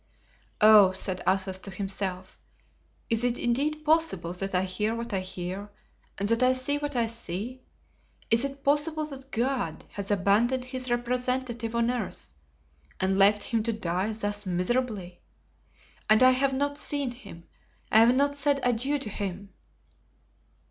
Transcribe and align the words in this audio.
"Oh!" 0.61 0.91
said 0.93 1.21
Athos 1.27 1.59
to 1.59 1.69
himself, 1.69 2.39
"is 3.11 3.23
it 3.23 3.37
indeed 3.37 3.85
possible 3.85 4.33
that 4.33 4.55
I 4.55 4.63
hear 4.63 4.95
what 4.95 5.13
I 5.13 5.19
hear 5.19 5.69
and 6.17 6.27
that 6.29 6.41
I 6.41 6.53
see 6.53 6.79
what 6.79 6.95
I 6.95 7.05
see? 7.05 7.61
Is 8.31 8.43
it 8.43 8.63
possible 8.63 9.05
that 9.05 9.29
God 9.29 9.85
has 9.91 10.09
abandoned 10.09 10.65
His 10.65 10.89
representative 10.89 11.75
on 11.75 11.91
earth 11.91 12.33
and 12.99 13.19
left 13.19 13.43
him 13.43 13.61
to 13.61 13.73
die 13.73 14.11
thus 14.11 14.43
miserably? 14.47 15.21
And 16.09 16.23
I 16.23 16.31
have 16.31 16.53
not 16.55 16.79
seen 16.79 17.11
him! 17.11 17.43
I 17.91 17.99
have 17.99 18.15
not 18.15 18.33
said 18.33 18.59
adieu 18.63 18.97
to 18.97 19.09
him!" 19.11 19.53